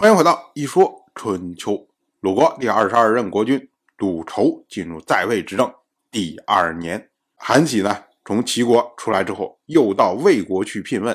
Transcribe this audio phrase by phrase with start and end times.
[0.00, 1.86] 欢迎回到一说春秋。
[2.20, 3.68] 鲁国第二十二任国君
[3.98, 5.70] 鲁仇进入在位执政
[6.10, 11.14] 第二年，韩起呢从齐国出来之后，又到魏国去聘问。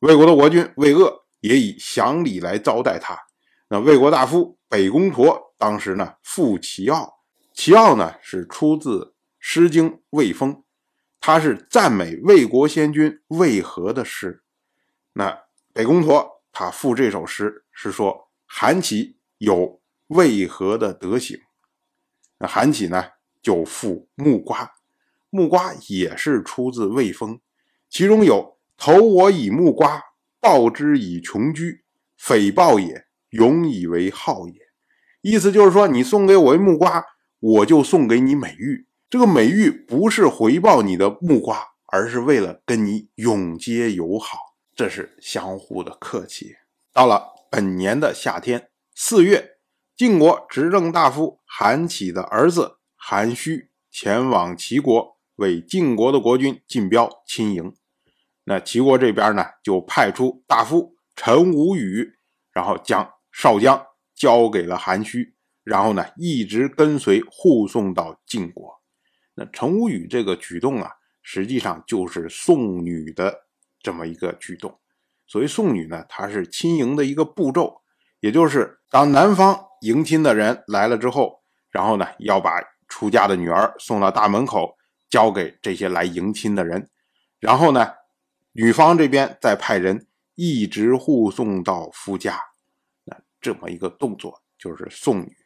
[0.00, 1.10] 魏国的国君魏鄂
[1.40, 3.18] 也以祥礼来招待他。
[3.70, 7.20] 那魏国大夫北宫佗当时呢赴齐奥，
[7.54, 8.98] 齐奥呢是出自
[9.38, 10.52] 《诗经·魏风》，
[11.22, 14.42] 他是赞美魏国先君魏和的诗。
[15.14, 18.25] 那北宫佗他赋这首诗是说。
[18.46, 21.38] 韩起有魏和的德行，
[22.38, 23.04] 那韩起呢
[23.42, 24.72] 就赋木瓜，
[25.30, 27.40] 木瓜也是出自魏风，
[27.90, 30.00] 其中有“投我以木瓜，
[30.40, 31.82] 报之以琼居，
[32.16, 34.54] 匪报也，永以为好也”，
[35.22, 37.04] 意思就是说，你送给我一木瓜，
[37.40, 38.86] 我就送给你美玉。
[39.10, 44.38] 这个美玉不是回报你的木瓜，而是为了跟你永结友好，
[44.74, 46.54] 这是相互的客气。
[46.92, 47.35] 到了。
[47.50, 49.58] 本年的夏天，四月，
[49.96, 57.74] 晋国执政大夫韩起的儿子韩须前往齐国为晋国的国君晋彪亲迎。
[58.44, 62.18] 那齐国这边呢，就派出大夫陈无宇，
[62.52, 68.80] 然后将少将交给了韩须，然后呢，一直跟随护送到晋国。
[69.34, 70.90] 那陈无宇这个举动啊，
[71.22, 73.46] 实际上就是送女的
[73.80, 74.78] 这么一个举动。
[75.26, 77.82] 所谓送女呢，它是亲迎的一个步骤，
[78.20, 84.76] 也就是当男方迎亲的人来了之后，然后呢要把出嫁的女儿送到大门口，
[85.10, 86.88] 交给这些来迎亲的人，
[87.40, 87.92] 然后呢，
[88.52, 92.40] 女方这边再派人一直护送到夫家，
[93.04, 95.36] 那这么一个动作就是送女。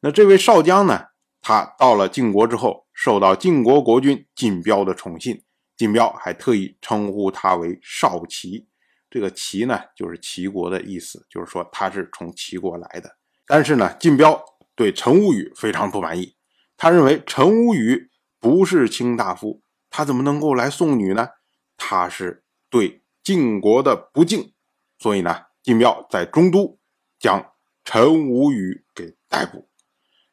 [0.00, 1.08] 那这位少将呢，
[1.42, 5.42] 他到了晋国之后，受到晋国国君晋彪的宠信，
[5.76, 8.68] 晋彪还特意称呼他为少齐。
[9.10, 13.16] 这个齐呢，就是齐国的意思，就是说他是从齐国来的。
[13.46, 14.40] 但是呢，晋彪
[14.76, 16.36] 对陈无宇非常不满意，
[16.76, 21.28] 他认为陈无宇不是卿大夫，他怎么能够来送女呢？
[21.76, 24.52] 他是对晋国的不敬。
[24.98, 26.78] 所以呢，晋彪在中都
[27.18, 27.52] 将
[27.84, 29.68] 陈无宇给逮捕。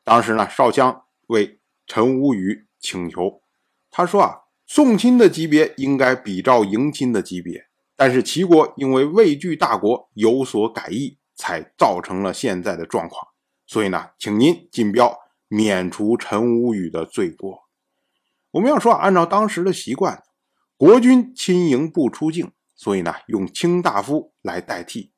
[0.04, 3.42] 当时呢，少将为陈无宇请求，
[3.90, 7.67] 他说啊，送亲的级别应该比照迎亲的级别。
[7.98, 13.28] 但是齐国因为畏惧大国有所改易，才造成了现在的状况。
[13.66, 17.64] 所以呢，请您晋彪免除陈无宇的罪过。
[18.52, 20.24] 我们要说啊，按照当时的习惯，
[20.78, 25.12] 国君亲迎不出境，所以呢，用卿大夫来代替。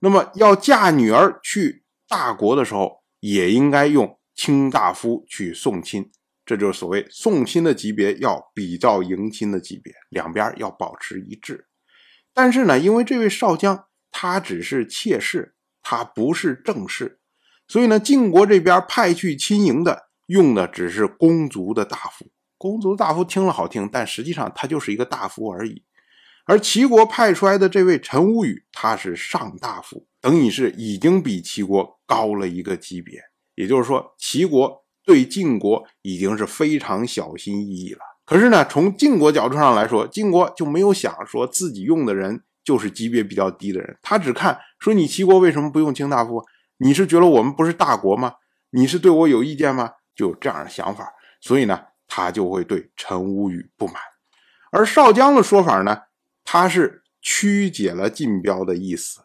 [0.00, 6.10] 那么要嫁女儿去大国的时候，也应该用卿大夫去送亲。
[6.44, 11.67] 这就是所谓送亲的级别要比照迎亲的级别，两边要保持一致。
[12.38, 17.18] 但是呢，因为这位少将他只是妾室，他不是正室，
[17.66, 22.30] 所以呢，晋国这边派去亲迎的用的只是公族的大夫。
[22.56, 25.82] 公族大夫听了好听，但实际上他就是一个大夫而已。
[26.44, 33.20] 而齐国派出来的这位陈无宇，他是上大夫，等于是已经比齐国高了一个级别。
[33.56, 38.00] 也就是说，齐国对晋国已经是非常小心翼翼了。
[38.28, 46.44] 可是呢，从晋国角度上来说，晋国就没有想说自己用的人就是级别比较低的人，他只看说你齐国为什么不用卿大夫？
[46.76, 48.34] 你是觉得我们不是大国吗？
[48.70, 49.92] 你是对我有意见吗？
[50.14, 53.96] 就有这样的想法，所以呢，他就会对陈无宇不满。
[54.70, 56.02] 而少将的说法呢，
[56.44, 59.20] 他是曲解了晋彪的意思。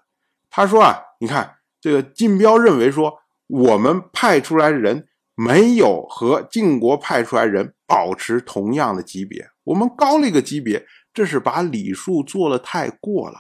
[0.49, 7.73] 他说啊，你看这个晋彪认为说，我们派出来的人没有和晋国派出来人。
[7.85, 10.83] 保持同样的级别，我们高了一个级别，
[11.13, 13.37] 这是把礼数做了太过了，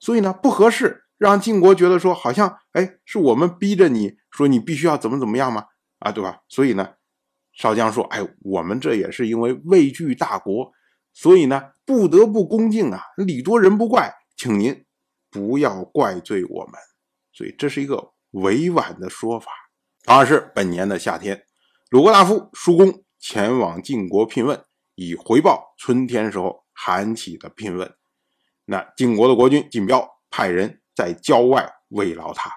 [0.00, 5.66] 所以呢不合适，让晋国觉得说好像哎是我们逼着你说你必须要怎么怎么样吗？
[5.98, 6.38] 啊，对吧？
[6.48, 6.88] 所以呢，
[7.52, 10.72] 少将说，哎，我们这也是因为畏惧大国，
[11.12, 14.86] 所以呢不得不恭敬啊，礼多人不怪，请您
[15.30, 16.80] 不要怪罪我们。
[17.34, 19.50] 所以这是一个委婉的说法。
[20.04, 21.44] 当然是本年的夏天，
[21.90, 23.02] 鲁国大夫叔公。
[23.24, 24.64] 前往晋国聘问，
[24.96, 27.94] 以回报春天时候韩起的聘问。
[28.64, 32.50] 那晋国的国君晋彪派人在郊外慰劳他。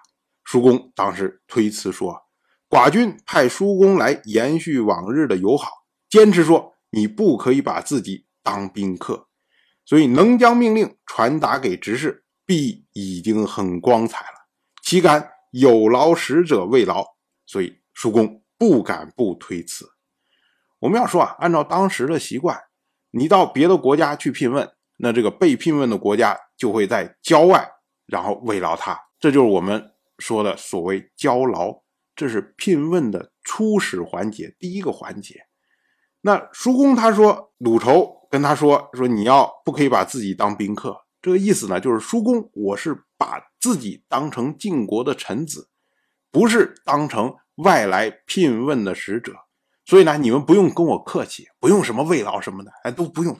[0.43, 2.19] 叔公当时推辞说
[2.67, 5.69] ：“寡君派叔公来延续往日的友好，
[6.09, 9.27] 坚持说你不可以把自己当宾客，
[9.85, 14.47] 所以能将命令传达给执事，必已经很光彩了。
[14.81, 17.05] 岂敢有劳使者慰劳？
[17.45, 19.85] 所以叔公不敢不推辞。”
[20.79, 22.59] 我们要说啊，按照当时的习惯，
[23.11, 27.67] 你到别的国家去聘问，那这个被聘问的国家就会在郊外，
[28.05, 28.99] 然后慰劳他。
[29.19, 31.81] 这就是我们说的所谓交劳，
[32.15, 35.47] 这是聘问的初始环节，第一个环节。
[36.21, 45.69] 那叔公他说，鲁仇跟他说说你要不可以把自己当宾客，这个意思呢，就是叔公我是把自己当成晋国的臣子，
[46.35, 47.33] 不是当成
[47.63, 49.31] 外来聘问的使者，
[49.85, 53.39] 所以呢，你们不用跟我客气，不用什么慰劳什么的，哎，都不用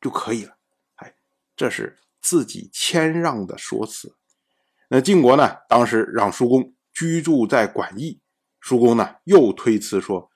[0.00, 0.56] 就可以了。
[0.96, 1.14] 哎，
[1.56, 4.16] 这是自己谦让的说辞。
[4.88, 5.58] 那晋国呢？
[5.68, 8.20] 当时让叔公居住在馆驿，
[8.58, 10.28] 叔公呢又推辞说：“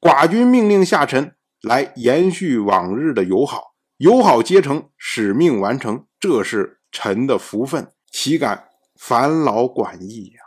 [0.00, 10.40] 寡君命令下臣来延续往日的友好，友好皆成，使命完成，这是臣的福分，岂敢烦劳馆驿呀？”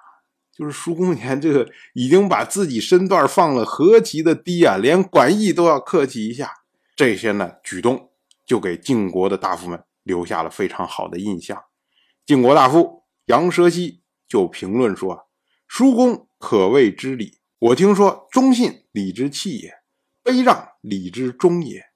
[0.58, 6.52] 就是叔公，你看这个已经把自己身段放了何其的低啊，连管义都要客气一下，
[6.96, 8.10] 这些呢举动
[8.46, 11.64] 就给晋国的大夫们留下了非常好的印象。
[12.26, 12.98] 晋国大夫。
[13.28, 15.28] 杨蛇溪就评论说
[15.68, 17.40] ：“叔公可谓知礼。
[17.60, 19.74] 我听说忠信礼之器也，
[20.24, 21.88] 卑让礼之忠也。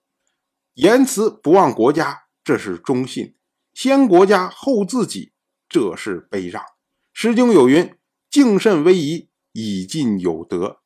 [0.73, 3.35] 言辞不忘国家，这是忠信；
[3.73, 5.31] 先国家后自己，
[5.69, 6.61] 这是卑让。
[7.13, 7.89] 《诗经》有云
[8.31, 10.79] ：‘敬慎威仪，以尽有德。’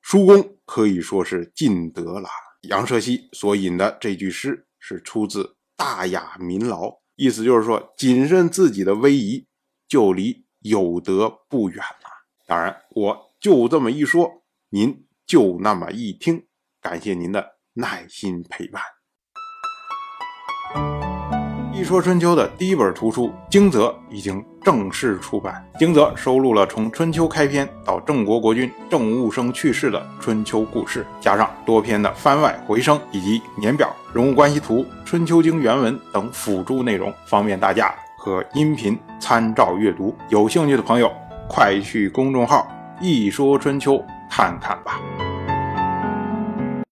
[0.00, 2.28] 叔公可以说是尽德了。”
[2.68, 5.42] 杨蛇溪所引的这句诗是出自
[5.74, 9.46] 《大雅·民劳》，意思就是说谨慎自己的威仪。
[9.88, 12.10] 就离有德不远了。
[12.44, 16.46] 当然，我就这么一说，您就那么一听。
[16.80, 18.95] 感谢您的耐心陪伴。
[21.78, 37.94] 一说春秋的第一本图书《惊泽》已经正式出版，《惊泽》收录了从春秋开篇到郑国国君郑务生去世的春秋故事，加上多篇的番外回声以及年表、人物关系图、春秋经原文等辅助内容，方便大家。
[38.16, 41.12] 和音频参照阅读，有兴趣的朋友
[41.46, 42.66] 快去公众号
[43.02, 44.98] “一说春秋”看看吧。